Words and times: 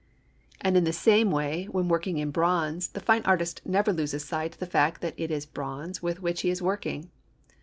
And 0.61 0.75
in 0.75 0.83
the 0.83 0.93
same 0.93 1.29
way, 1.29 1.65
when 1.65 1.87
working 1.87 2.17
in 2.17 2.31
bronze, 2.31 2.87
the 2.87 2.99
fine 2.99 3.21
artist 3.21 3.61
never 3.65 3.93
loses 3.93 4.25
sight 4.25 4.53
of 4.55 4.59
the 4.59 4.65
fact 4.65 4.99
that 5.01 5.13
it 5.15 5.29
is 5.29 5.45
bronze 5.45 6.01
with 6.01 6.23
which 6.23 6.41
he 6.41 6.49
is 6.49 6.59
working. 6.59 7.11